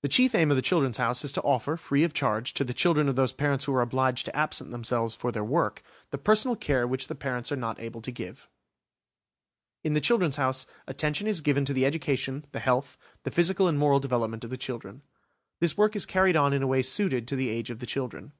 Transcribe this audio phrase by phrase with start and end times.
[0.00, 2.72] The chief aim of the "Children's House" is to offer, free of charge, to the
[2.72, 6.56] children of those parents who are obliged to absent themselves for their work, the personal
[6.56, 8.48] care which the parents are not able to give.
[9.84, 13.78] In the "Children's House" attention is given to the education, the health, the physical and
[13.78, 15.02] moral development of the children.
[15.60, 18.32] This work is carried on in a way suited to the age of the children.